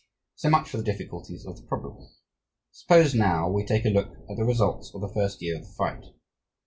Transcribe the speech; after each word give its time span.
So 0.33 0.49
much 0.49 0.67
for 0.67 0.77
the 0.77 0.83
difficulties 0.83 1.45
of 1.45 1.57
the 1.57 1.67
problem. 1.67 2.09
Suppose 2.71 3.13
now 3.13 3.47
we 3.51 3.63
take 3.63 3.85
a 3.85 3.89
look 3.89 4.11
at 4.31 4.35
the 4.35 4.43
results 4.45 4.91
of 4.95 5.01
the 5.01 5.13
first 5.13 5.43
year 5.43 5.57
of 5.57 5.61
the 5.67 5.73
fight. 5.73 6.05